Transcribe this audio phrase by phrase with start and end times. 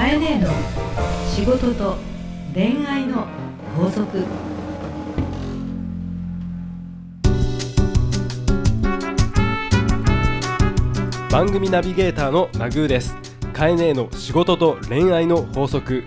[0.00, 0.48] かえねえの
[1.28, 1.98] 仕事と
[2.54, 3.26] 恋愛の
[3.76, 4.24] 法則。
[11.30, 13.14] 番組ナビゲーターのナグーです。
[13.52, 16.02] カエネーの仕事と恋愛の法則。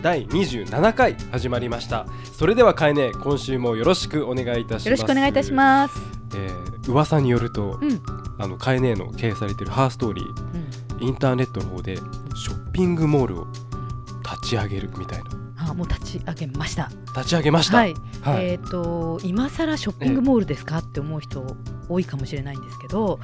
[0.00, 2.06] 第27回始まりました。
[2.38, 4.86] それではカエネー今週もよろしくお願いいたします。
[4.86, 5.94] よろしくお願いいたします。
[5.94, 6.00] す、
[6.36, 8.00] えー、噂によると、うん、
[8.38, 13.46] あのカエネーの経営されているハーストーリーインターネットの方でショッピングモールを
[14.22, 15.30] 立ち上げるみたいな。
[15.70, 16.90] あ、もう立ち上げました。
[17.14, 17.78] 立ち上げました。
[17.78, 18.44] はい、はい。
[18.46, 20.78] えっ、と今更ショッピングモールですか？
[20.78, 21.56] って思う人
[21.88, 23.20] 多いかもしれないんですけど、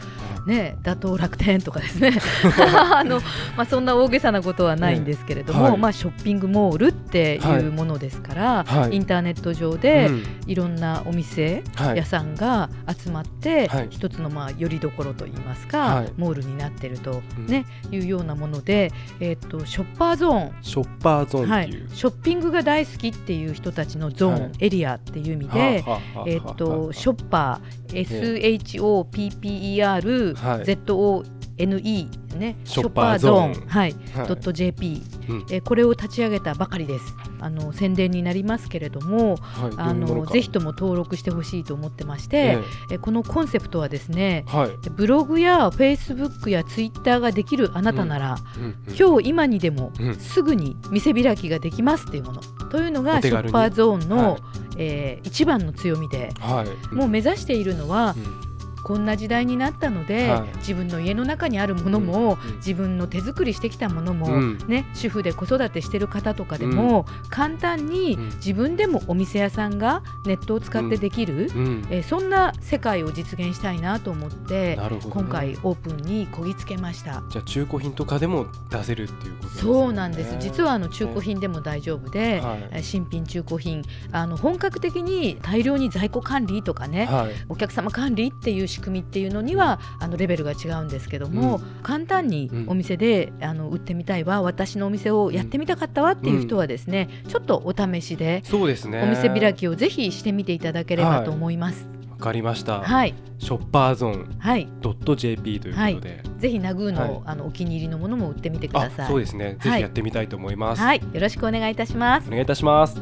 [0.46, 2.12] ね、打倒楽天とかですね。
[2.94, 3.20] あの
[3.56, 8.96] まあそんな大げさなことはないんですけれども、はいまあショッピングモールっていうものですから、はい。
[8.96, 10.22] インターネット上でうん。
[10.46, 11.96] いろんなお店、はい。
[11.98, 13.88] 屋さんが集まって、はい。
[13.90, 16.12] 一つのまあよりどころといいますか、はい。
[16.16, 17.46] モールになってると、うん。
[17.46, 20.52] ねいうようなもので、えっ、とショッパーゾーン。
[20.62, 21.70] ショッパーゾーンはい。
[21.92, 24.50] ショッピングが大好きっていう人たちのゾーン、はい。
[24.60, 25.84] エリアっていう意味で、
[26.26, 30.64] えっとショッパー SHOPPER、はい。
[30.64, 32.56] ZONE ね。
[32.64, 33.54] ショッパーゾーン。
[33.54, 33.68] ショッパーゾーン。
[33.68, 34.28] はい、はい。
[34.28, 35.46] ドット JP、うん。
[35.50, 37.04] えーこれを立ち上げたばかりです。
[37.40, 39.72] あの宣伝になりますけれどもはい。
[39.76, 42.58] あのぜひとも登録してほしいと思ってまして、
[42.90, 42.98] ええ。
[42.98, 48.64] このコンセプトはですねえはい、ブログやフェイスブックやツイッターができるあなたなら、うん。
[48.64, 48.96] うん。
[48.96, 50.14] 今日今にでもうん。
[50.16, 52.40] すぐに店開きができますっていうもの。
[52.70, 58.51] というのおがショッパーゾーンの、はいえー一番の強みで、はい、もう目指しているのは、うん
[58.82, 60.56] こんな時代になったので、はい。
[60.58, 62.56] 自分の家の中にあるものも、うんうん。
[62.56, 64.58] 自分の手作りしてきたものも、うん。
[64.66, 68.24] ね、主婦で子育てしてる方とかでも、簡単にうん。
[68.36, 71.86] 自分でもお店屋さんがネットを使ってできる、うん。
[71.90, 75.00] えーそんな世界を実現したいなと思って、ね。
[75.08, 77.22] 今回オープンにこぎつけました。
[77.30, 79.62] じゃあ中古品とかでも出せるっていうことですね。
[79.62, 80.36] そうなんです。
[80.40, 82.68] 実はあの中古品でも大丈夫で、はい。
[82.72, 83.82] えー新品中古品。
[84.10, 87.32] あの本格的に大量に在庫管理とかね、はい。
[87.48, 92.62] お客様管理っていう仕組みっていうのにはあのレベルが違うんですけども、簡単にうん。
[92.68, 99.02] お店であの売ってみたいわ私のお店をやってみたかったわっていう人はですね、ちょっとお試しでそうですね。
[99.02, 101.86] お店開きをぜひしてみていただければと思います。
[102.10, 107.22] わかりました、はい、ショッパーゾーンはい、ドット JP ということで、ぜひナグーの,、はい。
[107.26, 109.06] あのお気に入りのものも売ってみてくだあさい。
[109.08, 109.56] そうですね。
[109.60, 109.78] ぜはい。
[109.78, 112.28] ひやってみたいと思います、はい、よろしくお願いいたします。
[112.28, 112.30] お。
[112.30, 113.00] 願いいたします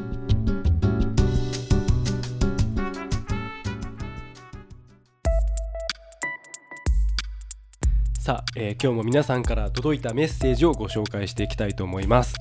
[8.21, 12.35] さあ、えー今日も皆さんから届いたメッセージをご紹介していきたいと思います。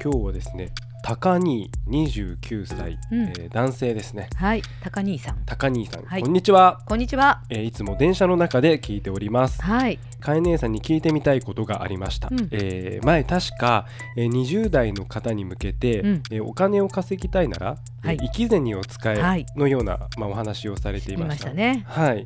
[0.00, 0.70] 今日はですね
[1.02, 3.22] 高兄29歳、うん。
[3.30, 4.28] えー男性ですね。
[4.36, 6.22] はい、高兄さん、高兄さん、はい。
[6.22, 7.42] こんにちは、こんにちは。
[7.50, 9.60] えーいつも電車の中で聞いております。
[9.60, 12.48] はい、かえ姉さんに聞いてみたいことがありました、うん。
[12.52, 13.86] えー前確か、
[14.16, 16.22] えー20代の方に向けて、うん。
[16.30, 18.14] えーお金を稼ぎたいなら、はい。
[18.14, 19.46] えー生き銭を使はい。
[19.52, 21.82] えのような、まあ、お話をされてい見ままししたたね。
[21.88, 22.24] はい、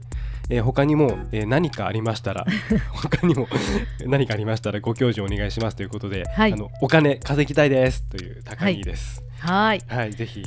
[0.50, 2.46] えー他にも、えー何かありましたら
[2.92, 3.48] 他にも
[4.06, 6.52] 何かありましたらご教授お願いしますということで、はい。
[6.52, 9.22] あのお金稼ぎたいですという高木です。
[9.40, 9.80] はい。
[9.86, 10.42] はい、ぜひ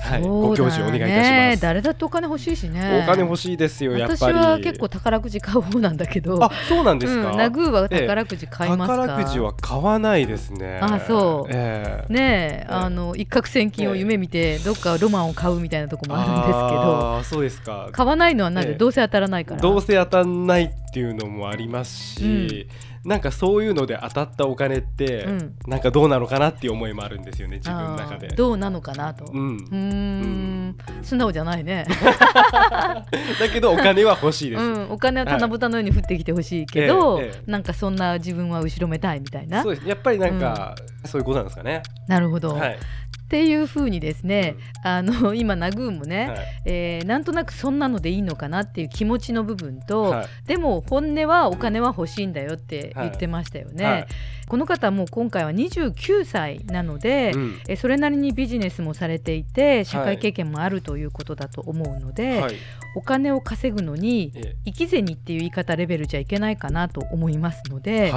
[0.00, 3.02] はい、ご教授お願いいたしねます誰だってお金欲しいしね。
[3.04, 6.42] お金欲しいですよ私は結構宝くじ買う方なんだけど。
[6.42, 8.96] あそうなんですか、うん、ナグーは宝くじ買いますか？
[8.96, 10.78] 宝くじは買わないですね。
[10.82, 16.56] あそうええねえ、えあの一攫千金を夢見て、どっかロマンを買うみたいなとこもあるんですけど。
[16.56, 17.88] あーそうですか。
[17.92, 19.60] 買わないのはなんで、ええどうせ当たらないから。
[19.60, 22.68] どうせ当たんないっていうのもありますし、
[23.04, 28.28] なんかそういうので当たったお金って、うんなんかどうなのかなっていう思いもあるんですよね自分の中で。
[28.28, 29.26] どうなのかなと。
[29.26, 31.86] う、うん素直じゃないね。
[33.40, 34.62] だけどお金は欲しいです。
[34.62, 41.82] うん、お金は棚ぼたのように降ってきてほしいけど、ええええなんかそんな自分は後ろめたいみたいなそうですやっぱりなんか、そういうことなんですかね。
[42.06, 42.78] なるほど、はい。
[43.28, 46.38] っていうふうにですね、あの 今ナグーもね、はい。
[46.64, 50.26] えーなんとなくそんなのでいいのかなっていう気持ちの部分と、はい。
[50.46, 53.84] でも本音はお金は欲しいんだよって言ってましたよね。
[53.84, 54.06] はい。
[54.48, 57.58] この方も今回は29歳なので、うん。
[57.68, 62.54] えそれなりにビジネスもされていて社会経験もあるということだと思うので、はい。
[62.96, 68.10] お金を稼ぐのにえ生き銭っていう言い方レベルじゃいけないかなと思いますので、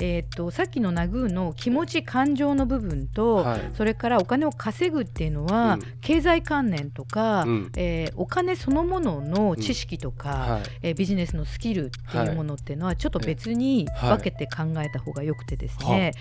[0.00, 3.60] えーっとさっきのナグーの気持ち感情の部分と、はい。
[3.74, 5.80] それからお金を稼ぐっていうのは、うん。
[6.00, 7.72] 経済観念とか、うん。
[7.76, 10.62] えーお金そのものの知識とか、はい。
[10.82, 14.18] えービジネスのスキルっていうものっていうのはちょっと別にはい。
[14.18, 16.12] 分けて考えた方がよくてですはね。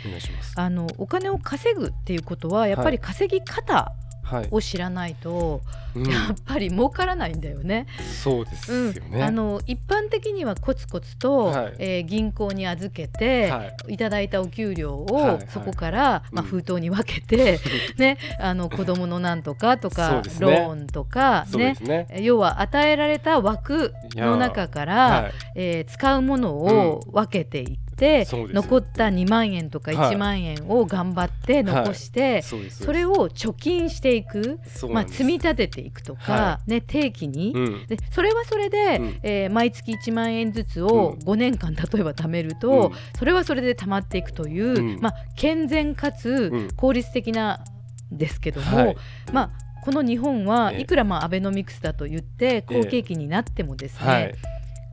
[0.55, 4.04] あのお金を稼ぐっていうことはやっぱり稼ぎ方はい
[4.51, 5.61] を知らないと、
[5.95, 6.09] うん。
[6.09, 7.85] やっぱり儲からないんだよね。
[8.21, 8.93] そうですうん。
[8.95, 9.23] よね。
[9.23, 11.73] あの一般的にはコツコツと、はい。
[11.79, 13.93] えー銀行に預けて、はい。
[13.93, 15.35] い、ただいたお給料を、はい。
[15.37, 15.47] はい。
[15.49, 16.47] そこから、まあ、うん。
[16.49, 17.59] 封筒に分けて、
[17.97, 20.29] ね、あの子供のなんとかとそか、ね。
[20.39, 22.07] ローンとか、ねすね。
[22.21, 25.33] 要は与えられた枠の中から、はい。
[25.55, 30.15] えー使うものを分けていって、そうです残った2万円とかはい。
[30.15, 34.59] 1万円を頑張って残して、それを貯金していく、
[34.91, 37.85] まあ、積み立てていくとか、はね、定期に、うん。
[37.87, 39.19] でそれはそれで、うん。
[39.23, 41.25] えー毎月1万円ずつをうん。
[41.25, 42.91] 5年間例えば貯めると、うん。
[43.17, 44.99] それはそれで貯まっていくという、うん。
[45.01, 46.67] まあ、健全かつうん。
[46.75, 47.63] 効率的な
[48.11, 48.97] ですけども、はい。
[49.31, 49.49] まあ、
[49.81, 50.81] この日本はええ。
[50.81, 54.35] いくらまあアベノミクスだと言って好景気になってもですね、はい。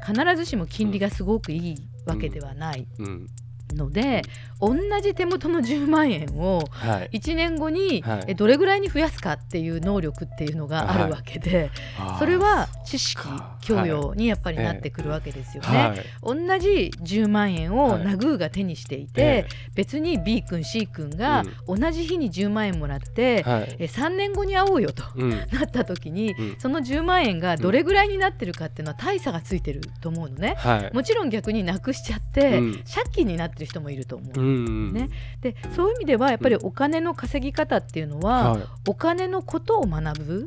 [0.05, 3.27] 必ずしも金利がすごくいいわけではないうん。
[3.75, 4.23] ので、
[4.61, 7.19] 同じ手元の10万円をはい。
[7.19, 8.05] 1年後に
[8.37, 11.71] どれぐらいに増やすかっていう能力っていうのがあるわけで、
[12.19, 15.69] それは知識か教養にやっぱりなってくるわけですよね。
[15.69, 16.01] はい。
[16.23, 23.77] 同じ10万円をはいナグーが手にしていて、え別に B 君 C 君が同じ日に10万円もらって、えはい。
[23.79, 25.31] え3年後に会おうよとうん。
[25.53, 30.55] なった時に、うんその10万円がどれぐらいになってるかっていうのは大差がついてると思うのね。
[30.59, 30.95] はい。
[30.95, 34.41] もちろん逆になくしちゃって、うん借金になってる人もいると思う。
[34.41, 34.93] うん。
[34.93, 35.09] ね
[35.41, 38.63] でそういう意味ではやっぱりお金の稼ぎ方っていうのは、はい。
[38.89, 40.47] お金のことを学ぶ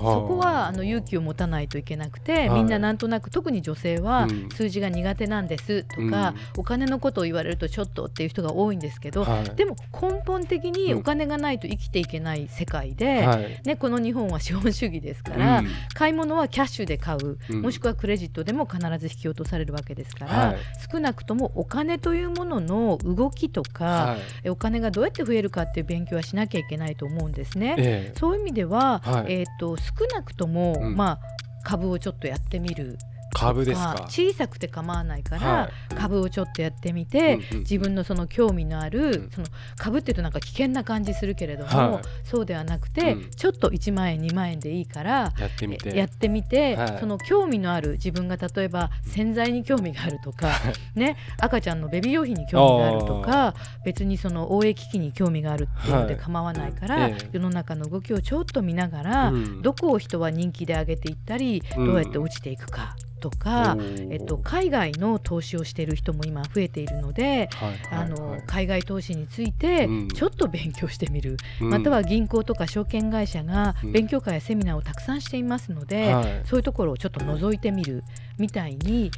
[0.00, 2.60] そこはあの勇気を持たないといけなくて、はい。
[2.60, 4.48] みんななんとなく特に女性はうん。
[4.50, 9.44] 数字が苦手なんですとか、お金のことを言われるとちょっとっていう人が多いんですけど、はい。
[9.56, 10.98] でも根本的にうん。
[11.00, 13.60] お金がないと生きていけない世界で、はい。
[13.64, 15.68] ね、この日本は資本主義ですから、うん。
[15.94, 17.62] 買い物はキャッシュで買う、うん。
[17.62, 20.56] もしくはクレジットでも必ず引き落とされるわけですから、はい。
[20.90, 24.16] 少なくともお金というものの動きとか、
[24.46, 27.74] お金がどうやって増えるかっていう勉強はしなきゃいけないと思うんですね。
[27.78, 28.18] ええ。
[28.18, 29.32] そういう意味では、はい。
[29.32, 30.96] えー、と少なくとも、うん。
[30.96, 31.20] まあ
[31.62, 32.96] 株をちょっとやってみる
[33.32, 34.02] 株ですまあか。
[34.04, 39.30] 小さくて構わないから、は株をちょっとやってみて、うんうん自分のその興味のある、うん。
[39.30, 39.46] その
[39.76, 42.02] 株っていうとなんか危険な感じするけれども、はい。
[42.24, 43.30] そうではなくて、うん。
[43.30, 45.96] ちょっと1万円2万円でいいからやってみて。
[45.96, 46.98] やってみて、はい。
[46.98, 50.52] その興味のある自分が例えば洗剤に興味があるとか、
[50.94, 53.54] ね、赤ちゃんのベビー用品に興味があるとか
[53.84, 59.62] 別にその応援機器に興味があるっていうのではい構わないから、ええ世の中の動きをちょっと見ながら、うん。
[59.62, 61.86] どこを人は人気で上げていったり、うん。
[61.86, 63.76] どうやって落ちていくかとか、
[64.10, 67.78] えっと、海外の投資をしている人も今増えているので、はい。
[67.90, 70.08] あの海外投資についてうん。
[70.08, 71.68] ちょっと勉強してみる、うん。
[71.70, 73.92] または銀行とか証券会社がうん。
[73.92, 76.42] 勉強会やセミナーをたくさんしていますので、はい。
[76.44, 78.02] そういうところをちょっと覗いてみる
[78.38, 79.10] みたいに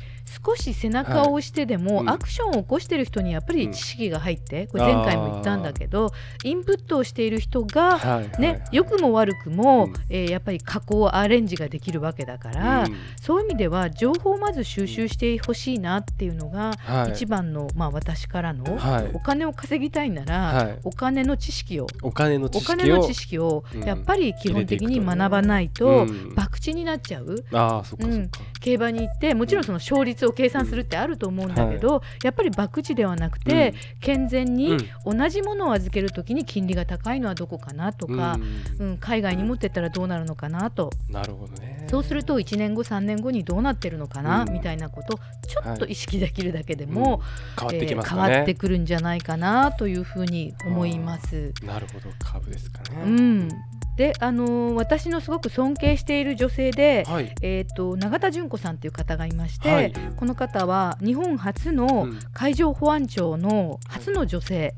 [0.44, 2.10] 少し背中を押してでも、うん。
[2.10, 6.10] アクションを起こしている人にやっぱり知識が入って、これ前回も言ったんだけど
[6.44, 8.22] インプットをしている人が、はい。
[8.22, 8.40] はい。
[8.40, 9.94] ね、良くも悪くも、うん。
[10.08, 12.96] えーやっぱり加工アレンジができるわけだから、うん。
[13.20, 17.12] そういう意味では情報をまず収集してほしいなっていうのが、はい。
[17.12, 19.10] 一番の、まあ、私からの、はい。
[19.12, 20.78] お金を稼ぎたいなら、はい。
[20.84, 23.84] お金の知識をお金の知お識を金の知識をうん。
[23.84, 26.34] やっぱり基本的に学ばないとうん。
[26.36, 27.44] 博打になっちゃう。
[27.52, 38.38] ああそっかそっか、競馬に行ってもちろんその勝率を計算するってあると思うんだけど、やっぱり博打ではなくて、健全に同じものを預けるときに金利が高いのはどこかなとか、
[38.78, 38.86] うん。
[38.86, 40.90] うん海外に持ってったらどうなるのかなと。
[41.08, 41.86] なるほどね。
[41.90, 44.52] そうすると1年後3年後にどうなってるのかな、うん。
[44.52, 46.94] みたいなことちょっと意識できるだけでうん。
[46.94, 47.20] も、
[47.58, 51.52] 変わってきます変わってくるんじゃないかなというふうに思います。
[51.64, 52.10] なるほど。
[52.18, 53.02] 株ですかね。
[53.04, 53.48] うん、
[53.96, 57.34] で、あのー私のすごく尊敬している女性で、はい。
[57.42, 59.92] えー、と永田純子さんという方がいまして、はい。
[60.16, 62.18] この方は日本初のうん。
[62.32, 64.74] 海上保安庁の初の女性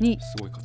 [0.00, 0.18] に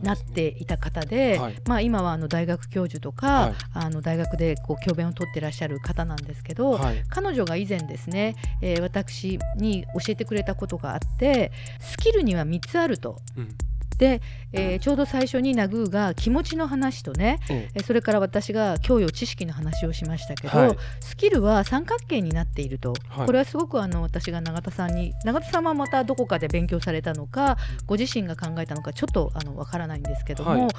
[0.03, 1.55] なっていた方で、はい。
[1.67, 3.53] まあ、今はあの大学教授とか、はい。
[3.73, 7.03] あの大学でこう教鞭を取ってらっしゃる方なんですけど、はい。
[7.09, 13.19] 彼女が以前ですね、えー私に教えてくれたことがあってスキルには3つあると。
[13.37, 13.49] うん
[13.99, 14.21] で、
[14.53, 20.77] えーちょうど最初にナグーが気持ちの話とね、ええーそれから私が教養知識の話をしましたけど、はい。
[21.01, 23.25] スキルは三角形になっていると、はい。
[23.27, 30.69] これはすごくあの私が永田さんに永田さんはまたどこかで勉強されたのかご自身が考えたのかちょっとあのわからないんですけども、はい。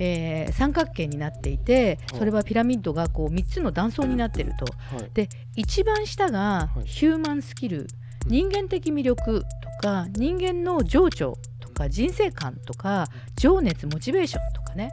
[0.00, 2.18] えー三角形になっていてはい。
[2.18, 4.64] それはピラミッドがこう3つの断層になっていると。
[4.96, 5.10] はい。
[5.12, 6.40] で一番下が
[6.74, 6.86] はい。
[6.86, 7.86] ヒューマンスキル、
[8.26, 9.46] 人間的魅力と
[9.82, 11.38] か人間の情緒と
[11.84, 13.06] か人生観とか
[13.36, 14.90] 情熱モチベーションとかね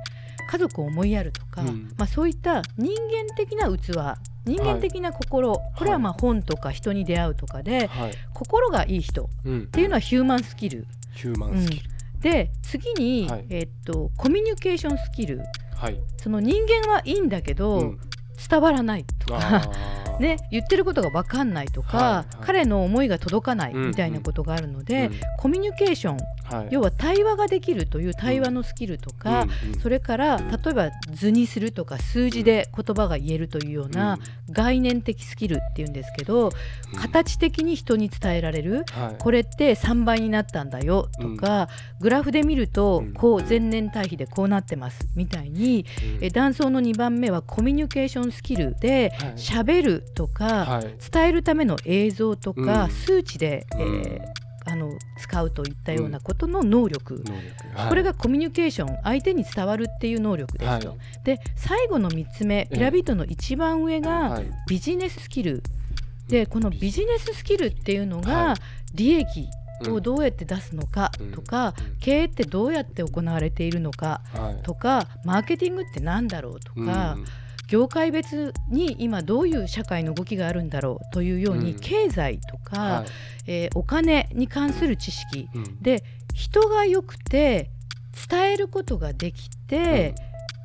[0.49, 1.93] 家族を思いやるとか、うん。
[1.97, 3.91] まあ、そういった人間的な器
[4.45, 8.13] 人間的な心、これはまあ本とか人に出会うとかではい。
[8.33, 9.67] 心がいい人っうん。
[9.67, 10.87] ていうのはヒューマンスキル。
[11.13, 11.83] ヒューマンスキル、
[12.21, 13.45] で次に、はい。
[13.49, 15.41] えっとコミュニケーションスキル。
[15.75, 15.99] はい。
[16.15, 17.99] その人間はいいんだけど、うん。
[18.49, 19.69] 伝わらないとか、
[20.19, 22.25] ね、言ってることが分かんないとか、はいはい。
[22.41, 25.13] 彼の思いが届かないうんみたいなことがあるので、うん。
[25.37, 26.67] コミュニケーションはい。
[26.71, 29.73] 要は対話ができるという対話のスキルとか、うん。
[29.73, 29.79] うん。
[29.79, 34.17] それから例えば図にするとか数字で言葉が言えるというような
[34.49, 36.47] 概念的スキルっていうんですけど、
[36.93, 36.99] うん。
[36.99, 39.15] 形的に人に伝えられるはい。
[39.19, 41.69] これって3倍になったんだよとか、
[41.99, 43.13] グラフで見るとうん。
[43.13, 45.85] こう前年対比でこうなってますみたいに、
[46.19, 46.25] うん。
[46.25, 49.33] え断層の2番目はコミュニケーションスキルではい。
[49.33, 50.95] 喋るとか、はい。
[51.11, 52.91] 伝えるための映像とか、うん。
[52.91, 54.01] 数値で、えうん。
[54.03, 54.21] ー
[54.69, 57.77] あの使うといったようなことの能力、能力。
[57.79, 57.89] はい。
[57.89, 60.89] これがコミュニケーション相手に伝わるっていう能力ですと。
[60.89, 60.97] はい。
[61.23, 62.75] で最後の3つ目ええ。
[62.75, 64.45] ピラミッドの一番上がはい。
[64.67, 65.63] ビジネススキル、
[66.27, 68.55] でこのビジネススキルっていうのはがい。
[68.93, 69.47] 利益
[69.85, 69.93] うん。
[69.93, 71.95] をどうやって出すのかとか、うん。
[72.01, 74.63] 経営ってどうやって行われているのかはい。
[74.63, 77.25] とかマーケティングって何だろうとか、うん
[77.67, 81.79] 業界別に今どういう社会の動きがあるんだろうというように、うん。
[81.79, 83.05] 経済とか、はい。
[83.47, 85.49] えーお金に関する知識。
[85.53, 85.81] うん。
[85.81, 87.69] で人が良くて
[88.29, 90.15] 伝えることができて、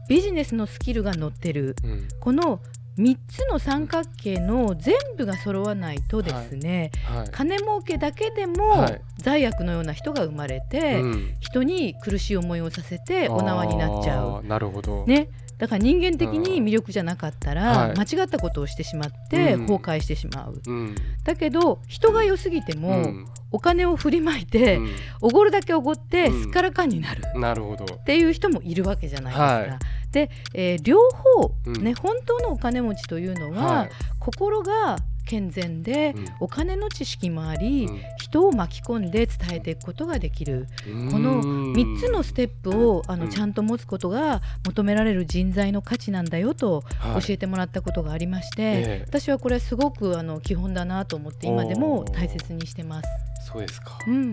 [0.08, 1.76] ビジネスのスキルが載ってる。
[1.84, 2.08] うん。
[2.20, 2.60] この
[2.98, 7.30] 3つの三角形の全部が揃わないとですね、はい。
[7.30, 9.00] 金儲けだけでもはい。
[9.18, 11.34] 罪悪のような人が生まれて、うん。
[11.40, 14.44] 人に苦しい思いをさせてお縄になっちゃう。
[14.44, 15.06] なるほど。
[15.06, 15.28] ね、
[15.62, 17.96] だから人間的に魅力じゃなかったら、はい。
[17.96, 19.60] 間違ったことをしてしまってうん。
[19.60, 20.96] 崩壊してしまう、うん。
[21.22, 23.26] だけど人が良すぎても、うん。
[23.52, 24.90] お金を振りまいてうん。
[25.20, 26.42] おごるだけおごってうん。
[26.42, 27.22] すっからかんになる。
[27.38, 27.84] なるほど。
[27.94, 29.44] っていう人もいるわけじゃないですか。
[29.44, 29.78] はい。
[30.10, 31.84] で、えー両方、うん。
[31.84, 33.90] ね、本当のお金持ちというのは、はい。
[34.18, 36.24] 心が健全で、うん。
[36.40, 38.00] お金の知識もあり、うん。
[38.18, 40.66] 人を巻き込んで伝えていくことができる。
[41.10, 43.30] この3つのステップをあのうん。
[43.30, 47.22] ちゃんと持つことが求められる人材の価値なんだよとはい。
[47.22, 49.04] 教えてもらったことがありまして、ええ。
[49.06, 53.08] 私はこれすごくあの基本だなと思って今でも大切にしてます。
[53.52, 53.98] そうですか。
[54.06, 54.30] うん。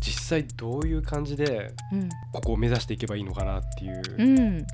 [0.00, 2.08] 実際どういう感じでうん。
[2.32, 4.68] ここを目指していけばいいのかなっていううん、なんか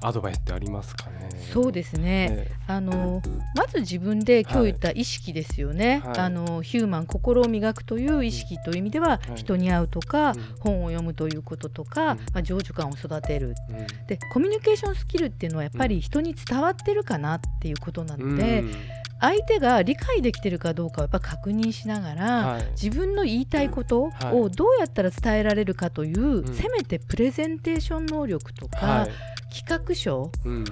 [0.00, 1.28] アドバイスってありますかね？
[1.52, 3.22] そうですね、えあの
[3.54, 6.18] まず自分で今日言った意識ですよね、はい。
[6.18, 9.36] あのヒューマン心を磨くという意識という意味では、はい。
[9.36, 10.42] 人に会うとか、うん。
[10.60, 12.18] 本を読むということとか、うん。
[12.18, 13.54] まあ、情緒感を育てる。
[13.70, 14.06] うん。
[14.06, 18.72] でコミュニケーションスキルっていうのはやっぱり人に伝わってるかなっていうことなので、うん
[19.20, 22.64] 相手が理解できてるかどうかをやっぱ確認しながら、はい。
[22.80, 24.34] 自分の言いたいことはい。
[24.34, 26.54] をどうやったら伝えられるかという、ん。
[26.54, 29.10] せめてプレゼンテーション能力とか、はい。
[29.54, 30.64] 企画書うん。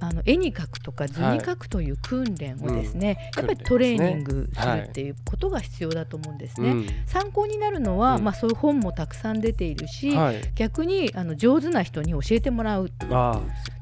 [0.00, 3.46] あの絵に描くとか図に描くという訓練をですね、うん。
[3.48, 6.70] やっぱりトレーニングするっていうことが必要だと思うんですね。
[6.70, 6.86] うん。
[7.06, 8.22] 参考になるのは、うん。
[8.24, 10.40] まあ、そういう本もたくさん出ているし、はい。
[10.54, 12.90] 逆にあの上手な人に教えてもらう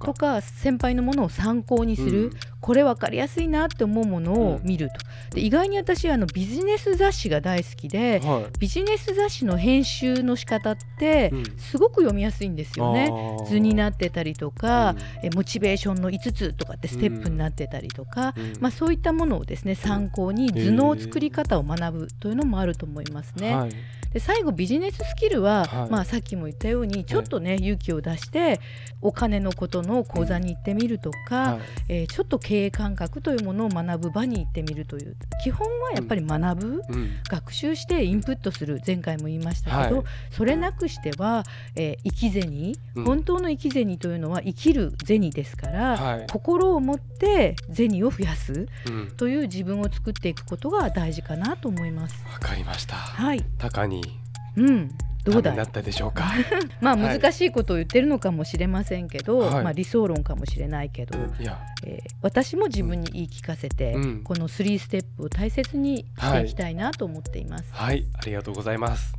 [0.06, 2.30] とか先輩のものを参考にする、うん。
[2.60, 8.46] これ分かりやすいなって思うものを見ると、で意外に私はあのビジネス雑誌が大好きではい。
[8.60, 11.44] ビジネス雑誌の編集の仕方ってうん。
[11.58, 13.08] すごく読みやすいんですよね。
[13.10, 13.46] あー。
[13.46, 14.90] 図になってたりとか、
[15.22, 15.26] うん。
[15.26, 18.52] えモチベーションの5つとかってステップになってたりとか、うん。
[18.60, 23.56] まあ、そういったものをですね参考に図の作り方を学ぶというのもあると思いますね。
[23.56, 23.70] はい。
[24.12, 25.90] で最後ビジネススキルは、はい。
[25.90, 28.60] まあ、さっきも言ったようにちょっとね、勇気を出して
[29.02, 31.60] お金のことの講座に行ってみるとか、はい。
[31.88, 37.10] えーちょっと経営感覚というものを学ぶ場に行ってみるという基本はやっぱり学ぶ、うん。
[37.28, 40.04] 学習してインプットする前回も言いましたけど、はい。
[40.30, 43.04] それなくしては、えー生き銭、うん。
[43.04, 46.26] 本当の生き銭というのは生きる銭ですから、はい。
[46.30, 49.12] 心を持って銭を増やすうん。
[49.16, 52.24] という自分を作っていくことが大事かなと思います。
[52.32, 52.96] わかりました。
[52.96, 54.02] はい、タカに。
[54.56, 54.90] うん、
[55.32, 56.32] どうだったでしょうか。
[56.80, 57.18] まあはい。
[57.18, 59.64] 難しいことを言ってるのかもしれませんけど、はい。
[59.64, 61.60] まあ理想論かもしれないけど、いや。
[61.84, 64.22] えー私も自分に言い聞かせて、うん。
[64.22, 67.64] この3ステップを大切にしていきたいなと思っています。
[67.70, 68.04] はい。
[68.14, 69.14] ありがとうございます。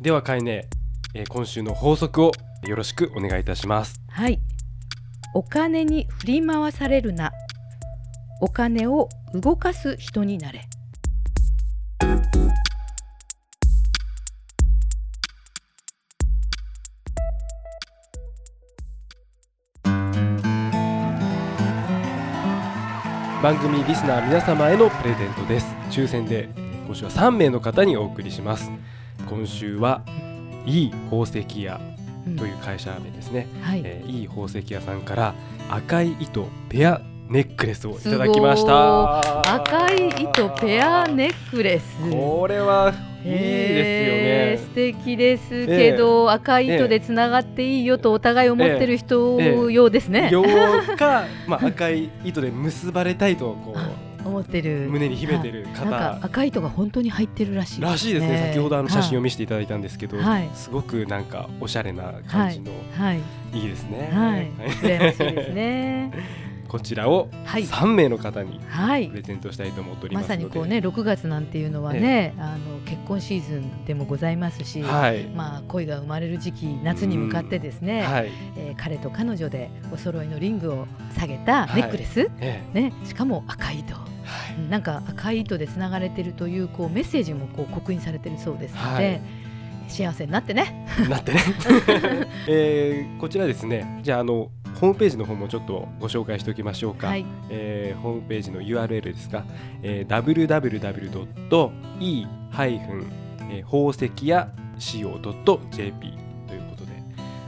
[0.00, 0.66] ではかいね、
[1.14, 2.32] えー今週の法則を
[2.66, 4.00] よろしくお願いいたします。
[4.08, 4.40] はい。
[5.34, 7.32] お金に振り回されるな。
[8.40, 10.62] お金を動かす人になれ。
[23.42, 25.66] 番組リスナー皆様へのプレゼントです。
[25.90, 26.50] 抽選で
[26.84, 28.70] 今週は3名の方にお送りします。
[29.30, 30.02] 今週は
[30.66, 31.80] いい宝石屋
[32.26, 32.36] うん。
[32.36, 33.82] という会社名ですね、はい。
[33.82, 35.34] えーいい宝石屋さんから
[35.70, 39.54] 赤い糸ペアネックレスをいただきました。
[39.54, 41.98] 赤い糸ペアネックレス。
[42.10, 42.92] これは
[43.24, 44.58] いいですよね。
[44.58, 50.30] 素敵ですけど、赤い糸でつながっていいよとお互い思ってる人ようですね。
[50.30, 53.80] ようか、まあ、赤い糸で結ばれたいとこう
[54.26, 54.88] 思ってる。
[54.90, 58.50] 胸に秘めてる方、赤い糸が本当に入ってるらしいらしいですね。
[58.52, 63.20] 先ほどあの写真を見せていただいたんですけど、はい、すごくなんかおしゃれな感じの、はい、
[63.52, 63.64] い。
[63.64, 64.10] いですね。
[64.12, 64.50] はい、
[64.82, 66.12] 羨ましいですね。
[66.70, 68.60] こちらを3名の方に
[69.10, 80.86] プレゼントしたいと思っております、はい、まさにこうね6月なんていうのはね、あの結婚シーズンでもございますし、はい、まあ恋が生まれる時期夏に向かってですね、はい、えー、彼と彼女でお揃いのリングを
[81.18, 82.30] 下げたネックレス、はい、
[82.72, 83.96] ねしかも赤い糸。
[84.68, 89.20] なんか赤い糸でつながれてるというこうメッセージもこう刻印されてるそうですので、
[89.88, 90.86] 幸せになってね。
[91.08, 91.40] なってね。
[92.46, 94.00] えー、こちらですね。
[94.02, 94.50] じゃああの
[94.80, 99.44] ホームページの方もちょっとご紹介しておきましょうか、はい、えー、ホームページの URL ですが、
[99.82, 100.66] えー、www.e-
[103.64, 106.14] 宝石や co.jp
[106.46, 106.92] ということで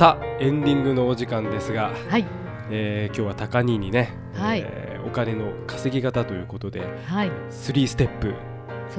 [0.00, 2.24] さあエンディングのお時間ですが、はい。
[2.70, 8.34] えー、今日は高兄にね、はい、えー、お金の稼ぎ方ということで、はい、3ステップ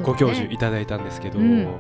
[0.04, 1.80] ご教授いただいたんですけど、ねうん、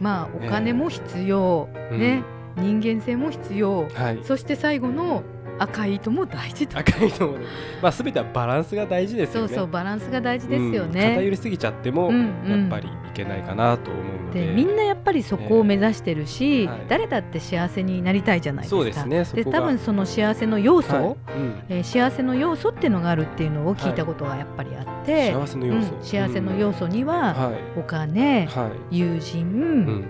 [0.00, 2.22] まあお金も必要、えー、ね、
[2.56, 5.24] うん、人間性も必要、はい、そして最後の
[5.58, 7.46] 赤い糸も大事と赤い糸もね、
[7.82, 9.48] まあすべてはバランスが大事ですよね。
[9.48, 11.06] そうそうバランスが大事ですよね。
[11.08, 12.18] うん、偏りすぎちゃっても、や
[12.64, 14.46] っぱりいけないかなと思うので。
[14.46, 18.76] でみんなやっぱりそこを目指してるし、えーはい、誰だって幸せになりたいじゃないですか。
[18.76, 19.44] そうですね。
[19.44, 21.06] で多分その幸せの要素、はいう
[21.40, 28.48] ん、えー、幸せの要素っていうのがあるっていうのを聞いたことがやっぱりあって、幸せの要素、うん、幸せの要素には、お金、
[28.90, 30.04] 友人、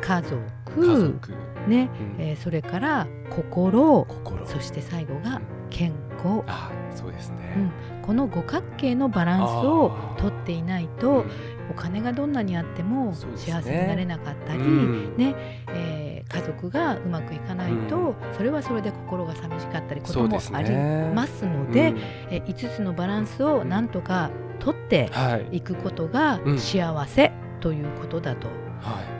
[0.00, 0.36] 家族。
[0.70, 1.32] 家族
[1.68, 4.06] ね、うん、えー、それから心。
[4.46, 6.42] そして最後が健康。
[6.46, 11.24] あそうですね、うん、この五角形のバランスをとっていないと、
[11.70, 15.34] お金がどんなにあっても幸せになれなかったり、ね、うん、ね。
[15.68, 20.70] えー、家族がうまくいかないと、うん、それはそれで心が寂しかったりこともあり
[21.14, 25.10] ますのでで、ね、えー、5つのバランスをなんとかとって
[25.52, 25.60] い。
[25.60, 28.52] くことが幸せということだと、は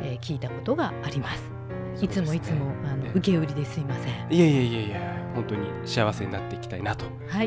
[0.03, 1.60] い、えー、聞いたことがあります。
[2.03, 4.13] いつもいつも、あの受け売りですいません。
[4.31, 7.05] いやいやいやいや本当に幸せになっていきたいなと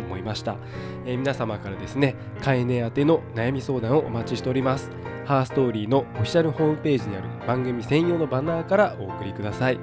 [0.07, 0.61] 思いました、はい、
[1.05, 4.89] えー、皆様からですね飼い主宛ての悩み相談をお待ちしております。
[5.25, 9.79] ハーストーリーのオフィシャルホームページにある番組専用のバナーからお送りください。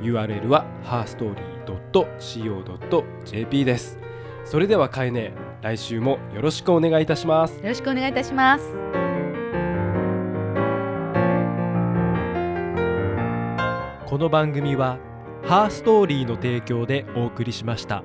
[0.00, 3.96] URL は herstory.co.jp です。
[4.44, 5.30] それでは飼い主
[5.62, 7.58] 来週もよろしくお願いいたします。
[7.58, 8.81] よろしくお願いいたします
[14.12, 14.98] この番組は
[15.42, 18.04] ハーストーリーの提供でお送りしました。